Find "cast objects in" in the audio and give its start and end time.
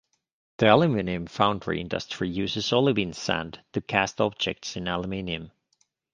3.81-4.87